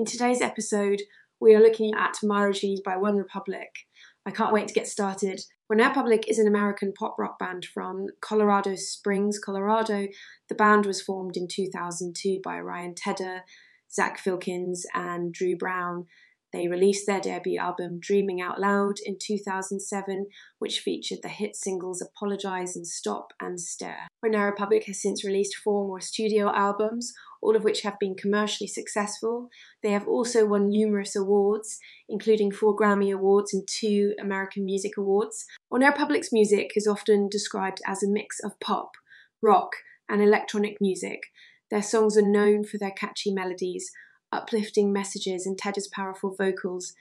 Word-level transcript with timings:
In 0.00 0.06
today's 0.06 0.40
episode, 0.40 1.02
we 1.40 1.54
are 1.54 1.60
looking 1.60 1.92
at 1.94 2.22
Mirage 2.22 2.64
by 2.82 2.96
One 2.96 3.16
Republic. 3.18 3.80
I 4.24 4.30
can't 4.30 4.50
wait 4.50 4.66
to 4.68 4.72
get 4.72 4.88
started. 4.88 5.42
One 5.66 5.80
Republic 5.80 6.24
is 6.26 6.38
an 6.38 6.46
American 6.46 6.94
pop 6.94 7.16
rock 7.18 7.38
band 7.38 7.66
from 7.66 8.06
Colorado 8.22 8.76
Springs, 8.76 9.38
Colorado. 9.38 10.08
The 10.48 10.54
band 10.54 10.86
was 10.86 11.02
formed 11.02 11.36
in 11.36 11.48
2002 11.48 12.40
by 12.42 12.60
Ryan 12.60 12.94
Tedder, 12.94 13.42
Zach 13.92 14.18
Filkins, 14.18 14.86
and 14.94 15.34
Drew 15.34 15.54
Brown. 15.54 16.06
They 16.52 16.66
released 16.66 17.06
their 17.06 17.20
debut 17.20 17.58
album 17.58 18.00
Dreaming 18.00 18.40
Out 18.40 18.58
Loud 18.60 18.96
in 19.04 19.18
2007, 19.20 20.26
which 20.58 20.80
featured 20.80 21.20
the 21.22 21.28
hit 21.28 21.54
singles 21.54 22.02
Apologize 22.02 22.74
and 22.74 22.86
Stop 22.86 23.32
and 23.40 23.60
Stare. 23.60 24.08
One 24.20 24.32
Republic 24.32 24.84
has 24.86 25.00
since 25.00 25.24
released 25.24 25.54
four 25.54 25.86
more 25.86 26.00
studio 26.00 26.52
albums, 26.52 27.12
all 27.40 27.54
of 27.54 27.62
which 27.62 27.82
have 27.82 27.98
been 28.00 28.16
commercially 28.16 28.66
successful. 28.66 29.48
They 29.82 29.92
have 29.92 30.08
also 30.08 30.44
won 30.44 30.68
numerous 30.68 31.14
awards, 31.14 31.78
including 32.08 32.50
four 32.50 32.76
Grammy 32.76 33.14
Awards 33.14 33.54
and 33.54 33.66
two 33.68 34.14
American 34.20 34.64
Music 34.64 34.96
Awards. 34.96 35.46
One 35.68 35.84
Republic's 35.84 36.32
music 36.32 36.72
is 36.74 36.86
often 36.86 37.28
described 37.28 37.80
as 37.86 38.02
a 38.02 38.08
mix 38.08 38.40
of 38.40 38.58
pop, 38.58 38.92
rock, 39.40 39.76
and 40.08 40.20
electronic 40.20 40.78
music. 40.80 41.20
Their 41.70 41.82
songs 41.82 42.16
are 42.16 42.28
known 42.28 42.64
for 42.64 42.78
their 42.78 42.90
catchy 42.90 43.32
melodies, 43.32 43.92
uplifting 44.32 44.92
messages, 44.92 45.46
and 45.46 45.58
Tedder's 45.58 45.88
powerful 45.88 46.34
vocals. 46.34 46.94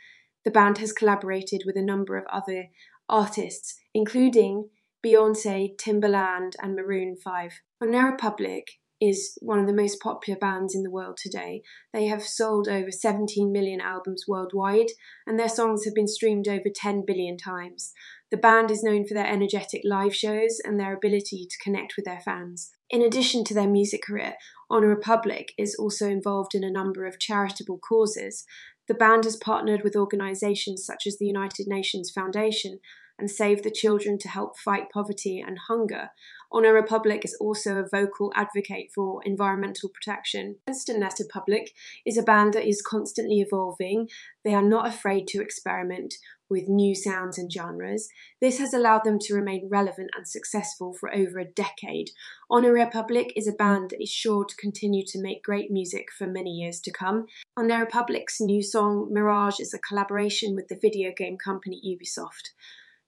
The 0.45 0.52
band 0.52 0.77
has 0.77 0.94
collaborated 0.94 1.63
with 1.66 1.75
a 1.75 1.81
number 1.81 2.17
of 2.17 2.25
other 2.27 2.69
artists, 3.08 3.80
including 3.94 4.69
Beyonce, 5.05 5.75
Timbaland, 5.77 6.53
and 6.61 6.75
Maroon 6.75 7.16
5. 7.16 7.61
One 7.80 7.91
Republic 7.91 8.80
is 9.02 9.38
one 9.42 9.59
of 9.59 9.67
the 9.67 9.73
most 9.73 10.00
popular 10.02 10.38
bands 10.38 10.75
in 10.75 10.83
the 10.83 10.92
world 10.92 11.17
today. 11.22 11.61
They 11.94 12.08
have 12.08 12.23
sold 12.23 12.67
over 12.67 12.92
17 12.92 13.52
million 13.52 13.81
albums 13.81 14.25
worldwide, 14.28 14.92
and 15.25 15.39
their 15.39 15.50
songs 15.50 15.86
have 15.86 15.95
been 15.95 16.08
streamed 16.08 16.47
over 16.47 16.69
10 16.73 17.03
billion 17.05 17.38
times. 17.38 17.94
The 18.31 18.38
band 18.38 18.70
is 18.70 18.83
known 18.83 19.08
for 19.08 19.14
their 19.14 19.25
energetic 19.25 19.81
live 19.83 20.16
shows 20.16 20.59
and 20.64 20.80
their 20.80 20.95
ability 20.95 21.48
to 21.49 21.64
connect 21.64 21.95
with 21.95 22.05
their 22.05 22.20
fans. 22.20 22.71
In 22.89 23.02
addition 23.02 23.43
to 23.45 23.54
their 23.54 23.70
music 23.70 24.04
career, 24.04 24.36
One 24.67 24.83
Republic 24.83 25.54
is 25.58 25.76
also 25.76 26.08
involved 26.08 26.54
in 26.54 26.64
a 26.64 26.71
number 26.71 27.05
of 27.05 27.20
charitable 27.20 27.80
causes. 27.80 28.45
The 28.88 28.93
band 28.93 29.23
has 29.23 29.36
partnered 29.36 29.83
with 29.83 29.95
organisations 29.95 30.86
such 30.86 31.08
as 31.08 31.17
the 31.17 31.26
United 31.26 31.67
Nations 31.67 32.11
Foundation 32.11 32.80
and 33.19 33.30
Save 33.30 33.63
the 33.63 33.71
Children 33.71 34.17
to 34.19 34.30
help 34.30 34.57
fight 34.57 34.89
poverty 34.91 35.39
and 35.45 35.57
hunger. 35.67 36.09
One 36.49 36.63
Republic 36.63 37.23
is 37.23 37.37
also 37.39 37.77
a 37.77 37.87
vocal 37.87 38.31
advocate 38.35 38.89
for 38.93 39.21
environmental 39.23 39.89
protection. 39.89 40.55
Winston 40.67 41.02
Net 41.02 41.15
Republic 41.19 41.73
is 42.05 42.17
a 42.17 42.23
band 42.23 42.53
that 42.53 42.67
is 42.67 42.81
constantly 42.81 43.39
evolving. 43.39 44.09
They 44.43 44.55
are 44.55 44.63
not 44.63 44.87
afraid 44.87 45.27
to 45.27 45.41
experiment 45.41 46.15
with 46.49 46.67
new 46.67 46.95
sounds 46.95 47.37
and 47.37 47.52
genres. 47.52 48.09
This 48.41 48.58
has 48.58 48.73
allowed 48.73 49.03
them 49.03 49.19
to 49.21 49.35
remain 49.35 49.69
relevant 49.69 50.09
and 50.17 50.27
successful 50.27 50.93
for 50.93 51.13
over 51.13 51.37
a 51.37 51.45
decade. 51.45 52.09
One 52.47 52.65
Republic 52.65 53.31
is 53.35 53.47
a 53.47 53.53
band 53.53 53.91
that 53.91 54.02
is 54.02 54.09
sure 54.09 54.43
to 54.43 54.55
continue 54.55 55.03
to 55.08 55.21
make 55.21 55.43
great 55.43 55.69
music 55.69 56.08
for 56.17 56.25
many 56.25 56.49
years 56.49 56.79
to 56.81 56.91
come. 56.91 57.27
One 57.55 57.67
Republic's 57.67 58.41
new 58.41 58.63
song 58.63 59.09
Mirage 59.11 59.59
is 59.59 59.73
a 59.73 59.79
collaboration 59.79 60.55
with 60.55 60.67
the 60.67 60.79
video 60.81 61.11
game 61.15 61.37
company 61.37 61.79
Ubisoft. 61.85 62.53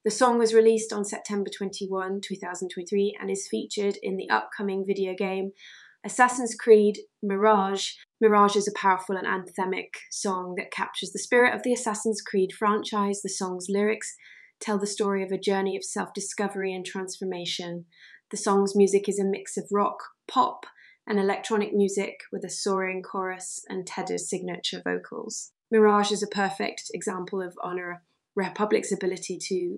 The 0.04 0.10
song 0.10 0.40
was 0.40 0.52
released 0.52 0.92
on 0.92 1.06
September 1.06 1.52
21, 1.56 2.22
2023, 2.22 3.18
and 3.22 3.30
is 3.30 3.48
featured 3.48 3.98
in 4.02 4.18
the 4.18 4.32
upcoming 4.32 4.84
video 4.84 5.14
game 5.14 5.52
Assassin's 6.04 6.56
Creed 6.56 7.02
Mirage. 7.22 7.92
Mirage 8.20 8.56
is 8.56 8.68
a 8.68 8.72
powerful 8.76 9.16
and 9.16 9.28
anthemic 9.28 9.90
song 10.10 10.56
that 10.58 10.72
captures 10.72 11.12
the 11.12 11.20
spirit 11.20 11.54
of 11.54 11.62
the 11.62 11.72
Assassin's 11.72 12.20
Creed 12.20 12.52
franchise. 12.52 13.22
The 13.22 13.30
song's 13.30 13.68
lyrics 13.70 14.16
tell 14.60 14.80
the 14.80 14.88
story 14.88 15.22
of 15.22 15.32
a 15.32 15.38
journey 15.38 15.78
of 15.78 15.84
self 15.84 16.16
discovery 16.16 16.74
and 16.74 16.84
transformation. 16.84 17.86
The 18.32 18.38
song's 18.38 18.76
music 18.76 19.08
is 19.08 19.20
a 19.20 19.24
mix 19.24 19.56
of 19.56 19.68
rock, 19.72 20.00
pop, 20.28 20.66
and 21.06 21.20
electronic 21.20 21.76
music 21.76 22.22
with 22.32 22.44
a 22.44 22.50
soaring 22.50 23.04
chorus 23.04 23.64
and 23.70 23.86
Tedder's 23.86 24.28
signature 24.28 24.82
vocals. 24.84 25.52
Mirage 25.70 26.12
is 26.12 26.24
a 26.24 26.28
perfect 26.28 26.90
example 26.92 27.40
of 27.40 27.56
One 27.62 28.00
Republic's 28.36 28.92
ability 28.92 29.38
to 29.50 29.78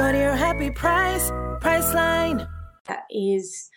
Go 0.00 0.12
to 0.12 0.18
your 0.18 0.34
happy 0.34 0.70
price, 0.70 1.30
Priceline. 1.60 2.48
that 2.86 3.02
is 3.10 3.68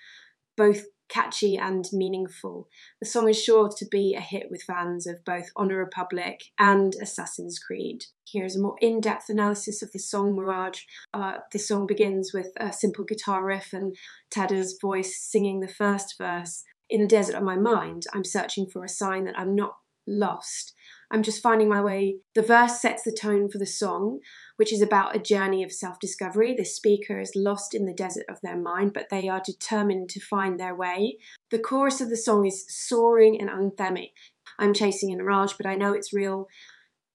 both 0.56 0.86
catchy 1.10 1.58
and 1.58 1.84
meaningful. 1.92 2.70
The 3.02 3.06
song 3.06 3.28
is 3.28 3.44
sure 3.44 3.68
to 3.68 3.86
be 3.92 4.16
a 4.16 4.22
hit 4.22 4.48
with 4.50 4.64
fans 4.64 5.06
of 5.06 5.26
both 5.26 5.50
One 5.58 5.68
Republic 5.68 6.40
and 6.58 6.96
Assassin's 7.02 7.60
Creed. 7.60 8.06
Here's 8.26 8.56
a 8.56 8.62
more 8.62 8.78
in 8.80 9.02
depth 9.02 9.28
analysis 9.28 9.82
of 9.82 9.92
the 9.92 10.00
song 10.00 10.34
Mirage. 10.34 10.84
Uh, 11.14 11.40
song 11.58 11.86
begins 11.86 12.32
with 12.34 12.54
a 12.56 12.72
simple 12.72 13.04
guitar 13.04 13.44
riff 13.44 13.74
and 13.74 13.94
Tedder's 14.32 14.78
voice 14.82 15.22
singing 15.22 15.60
the 15.60 15.68
first 15.68 16.16
verse. 16.18 16.64
In 16.90 17.02
the 17.02 17.08
desert 17.08 17.36
of 17.36 17.44
my 17.44 17.58
mind, 17.58 18.04
I'm 18.14 18.24
searching 18.24 18.68
for 18.68 18.86
a 18.86 18.90
sign 18.90 19.26
that 19.26 19.38
I'm 19.38 19.56
not 19.56 19.76
lost. 20.08 20.73
I'm 21.14 21.22
just 21.22 21.44
finding 21.44 21.70
my 21.70 21.80
way. 21.80 22.18
The 22.34 22.42
verse 22.42 22.82
sets 22.82 23.04
the 23.04 23.12
tone 23.12 23.48
for 23.48 23.60
the 23.60 23.68
song, 23.68 24.20
which 24.56 24.74
is 24.74 24.82
about 24.82 25.16
a 25.16 25.20
journey 25.20 25.64
of 25.64 25.72
self 25.72 26.00
discovery. 26.00 26.56
The 26.58 26.66
speaker 26.66 27.20
is 27.20 27.34
lost 27.36 27.76
in 27.76 27.86
the 27.86 27.94
desert 27.94 28.26
of 28.28 28.42
their 28.42 28.58
mind, 28.58 28.94
but 28.94 29.10
they 29.12 29.30
are 29.30 29.42
determined 29.46 30.10
to 30.10 30.20
find 30.20 30.60
their 30.60 30.74
way. 30.74 31.20
The 31.52 31.60
chorus 31.60 32.02
of 32.02 32.10
the 32.10 32.18
song 32.18 32.48
is 32.48 32.66
soaring 32.68 33.40
and 33.40 33.48
anthemic. 33.48 34.14
I'm 34.58 34.74
chasing 34.74 35.14
a 35.14 35.16
mirage, 35.16 35.54
but 35.54 35.68
I 35.68 35.76
know 35.76 35.94
it's 35.94 36.14
real. 36.14 36.48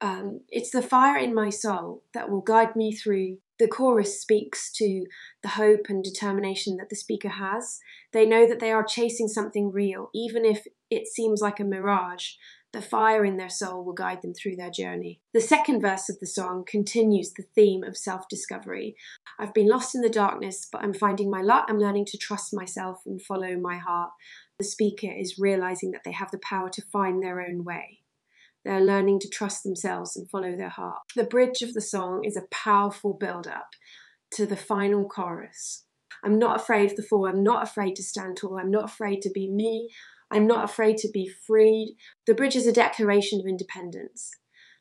Um, 0.01 0.43
it's 0.49 0.71
the 0.71 0.81
fire 0.81 1.19
in 1.19 1.35
my 1.35 1.51
soul 1.51 2.05
that 2.15 2.31
will 2.31 2.41
guide 2.41 2.77
me 2.77 2.93
through. 2.93 3.39
The 3.59 3.67
chorus 3.67 4.21
speaks 4.21 4.71
to 4.75 5.07
the 5.43 5.49
hope 5.49 5.87
and 5.89 6.05
determination 6.05 6.77
that 6.77 6.89
the 6.89 6.95
speaker 6.95 7.31
has. 7.31 7.81
They 8.13 8.25
know 8.25 8.47
that 8.47 8.61
they 8.61 8.71
are 8.71 8.85
chasing 8.85 9.27
something 9.27 9.73
real, 9.73 10.11
even 10.15 10.45
if 10.45 10.69
it 10.89 11.09
seems 11.09 11.41
like 11.41 11.59
a 11.59 11.65
mirage. 11.65 12.35
The 12.73 12.83
fire 12.83 13.25
in 13.25 13.39
their 13.39 13.49
soul 13.49 13.83
will 13.83 13.95
guide 13.95 14.21
them 14.21 14.35
through 14.35 14.57
their 14.57 14.71
journey. 14.71 15.21
The 15.33 15.41
second 15.41 15.81
verse 15.81 16.11
of 16.11 16.21
the 16.21 16.27
song 16.27 16.65
continues 16.67 17.33
the 17.33 17.47
theme 17.55 17.83
of 17.83 17.97
self 17.97 18.29
discovery. 18.29 18.95
I've 19.39 19.55
been 19.55 19.69
lost 19.69 19.95
in 19.95 20.03
the 20.03 20.11
darkness, 20.11 20.69
but 20.71 20.83
I'm 20.83 20.93
finding 20.93 21.31
my 21.31 21.41
light. 21.41 21.65
I'm 21.69 21.79
learning 21.79 22.07
to 22.07 22.19
trust 22.19 22.53
myself 22.53 23.03
and 23.07 23.23
follow 23.23 23.57
my 23.57 23.79
heart. 23.79 24.11
The 24.59 24.65
speaker 24.65 25.11
is 25.11 25.39
realizing 25.39 25.93
that 25.93 26.03
they 26.05 26.13
have 26.13 26.31
the 26.31 26.39
power 26.39 26.69
to 26.71 26.83
find 26.93 27.23
their 27.23 27.41
own 27.41 27.65
way. 27.65 28.01
They're 28.65 28.81
learning 28.81 29.21
to 29.21 29.29
trust 29.31 29.63
themselves 29.63 30.15
and 30.15 30.29
follow 30.29 30.55
their 30.55 30.69
heart. 30.69 30.99
The 31.17 31.25
bridge 31.25 31.63
of 31.63 31.73
the 31.73 31.81
song 31.81 32.25
is 32.25 32.37
a 32.37 32.47
powerful 32.51 33.15
build 33.15 33.47
up 33.47 33.71
to 34.33 34.45
the 34.45 34.57
final 34.57 35.09
chorus. 35.09 35.85
I'm 36.23 36.39
not 36.39 36.61
afraid 36.61 36.91
of 36.91 36.97
the 36.97 37.03
fall. 37.03 37.27
I'm 37.27 37.43
not 37.43 37.63
afraid 37.63 37.97
to 37.97 38.03
stand 38.03 38.37
tall. 38.37 38.59
I'm 38.59 38.71
not 38.71 38.85
afraid 38.85 39.23
to 39.23 39.31
be 39.31 39.49
me. 39.49 39.89
I'm 40.31 40.47
not 40.47 40.65
afraid 40.65 40.99
to 40.99 41.11
be 41.13 41.29
freed. 41.29 41.97
The 42.27 42.35
bridge 42.35 42.57
is 42.57 42.67
a 42.67 42.73
declaration 42.73 43.41
of 43.41 43.47
independence. 43.47 44.31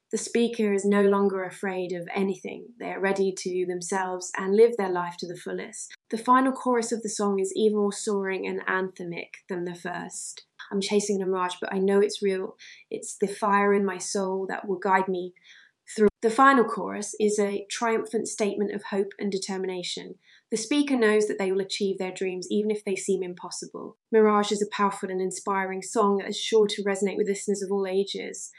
The 0.10 0.18
speaker 0.18 0.74
is 0.74 0.86
no 0.86 1.02
longer 1.02 1.44
afraid 1.44 1.92
of 1.92 2.08
anything. 2.16 2.68
They 2.80 2.92
are 2.92 3.00
ready 3.00 3.34
to 3.38 3.66
themselves 3.68 4.32
and 4.38 4.56
live 4.56 4.78
their 4.78 4.90
life 4.90 5.18
to 5.20 5.28
the 5.28 5.36
fullest. 5.36 5.94
The 6.10 6.18
final 6.18 6.54
chorus 6.54 6.94
of 6.94 7.04
the 7.04 7.10
song 7.10 7.40
is 7.40 7.52
even 7.58 7.78
more 7.78 7.92
soaring 7.92 8.48
and 8.48 8.66
anthemic 8.68 9.44
than 9.50 9.66
the 9.66 9.76
first. 9.76 10.46
I'm 10.72 10.80
chasing 10.80 11.22
a 11.22 11.26
mirage, 11.26 11.56
but 11.60 11.74
I 11.74 11.80
know 11.80 12.00
it's 12.00 12.22
real. 12.22 12.56
It's 12.90 13.18
the 13.18 13.28
fire 13.28 13.74
in 13.74 13.86
my 13.86 13.98
soul 13.98 14.46
that 14.48 14.66
will 14.66 14.80
guide 14.80 15.10
me 15.10 15.34
through. 15.96 16.08
The 16.22 16.30
final 16.30 16.64
chorus 16.64 17.16
is 17.20 17.40
a 17.40 17.66
triumphant 17.70 18.28
statement 18.28 18.74
of 18.74 18.84
hope 18.86 19.10
and 19.20 19.32
determination. 19.32 20.16
The 20.50 20.58
speaker 20.58 20.96
knows 20.96 21.28
that 21.28 21.38
they 21.38 21.52
will 21.52 21.62
achieve 21.62 21.98
their 21.98 22.12
dreams 22.12 22.48
even 22.50 22.72
if 22.72 22.84
they 22.84 22.96
seem 22.96 23.22
impossible. 23.22 23.98
Mirage 24.12 24.52
is 24.52 24.62
a 24.62 24.76
powerful 24.76 25.10
and 25.10 25.22
inspiring 25.22 25.82
song 25.82 26.18
that 26.18 26.30
is 26.30 26.40
sure 26.40 26.68
to 26.68 26.84
resonate 26.84 27.18
with 27.18 27.28
listeners 27.28 27.62
of 27.62 27.72
all 27.72 27.86
ages. 27.86 28.52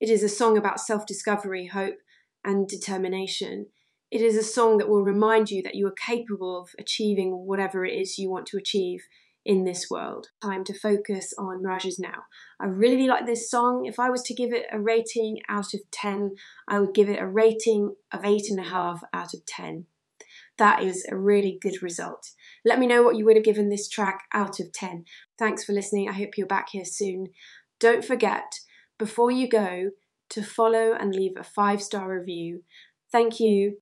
It 0.00 0.10
is 0.10 0.22
a 0.22 0.28
song 0.28 0.56
about 0.56 0.80
self 0.80 1.06
discovery, 1.06 1.66
hope, 1.66 1.96
and 2.44 2.68
determination. 2.68 3.66
It 4.10 4.22
is 4.22 4.36
a 4.36 4.42
song 4.42 4.78
that 4.78 4.88
will 4.88 5.02
remind 5.02 5.50
you 5.50 5.62
that 5.62 5.74
you 5.74 5.86
are 5.86 5.92
capable 5.92 6.62
of 6.62 6.70
achieving 6.78 7.46
whatever 7.46 7.84
it 7.84 7.92
is 7.92 8.18
you 8.18 8.30
want 8.30 8.46
to 8.46 8.56
achieve 8.56 9.02
in 9.48 9.64
this 9.64 9.86
world. 9.90 10.28
Time 10.42 10.62
to 10.62 10.78
focus 10.78 11.32
on 11.38 11.62
Mirages 11.62 11.98
now. 11.98 12.24
I 12.60 12.66
really 12.66 13.08
like 13.08 13.24
this 13.24 13.50
song. 13.50 13.86
If 13.86 13.98
I 13.98 14.10
was 14.10 14.22
to 14.24 14.34
give 14.34 14.52
it 14.52 14.66
a 14.70 14.78
rating 14.78 15.38
out 15.48 15.72
of 15.72 15.80
10, 15.90 16.36
I 16.68 16.78
would 16.78 16.92
give 16.92 17.08
it 17.08 17.18
a 17.18 17.26
rating 17.26 17.94
of 18.12 18.20
8.5 18.20 19.00
out 19.14 19.32
of 19.32 19.46
10. 19.46 19.86
That 20.58 20.82
is 20.82 21.06
a 21.10 21.16
really 21.16 21.58
good 21.62 21.82
result. 21.82 22.32
Let 22.62 22.78
me 22.78 22.86
know 22.86 23.02
what 23.02 23.16
you 23.16 23.24
would 23.24 23.36
have 23.36 23.44
given 23.44 23.70
this 23.70 23.88
track 23.88 24.24
out 24.34 24.60
of 24.60 24.70
10. 24.70 25.06
Thanks 25.38 25.64
for 25.64 25.72
listening. 25.72 26.10
I 26.10 26.12
hope 26.12 26.36
you're 26.36 26.46
back 26.46 26.68
here 26.72 26.84
soon. 26.84 27.28
Don't 27.80 28.04
forget, 28.04 28.60
before 28.98 29.30
you 29.30 29.48
go, 29.48 29.92
to 30.28 30.42
follow 30.42 30.92
and 30.92 31.14
leave 31.14 31.38
a 31.38 31.44
five 31.44 31.80
star 31.80 32.12
review. 32.12 32.64
Thank 33.10 33.40
you. 33.40 33.78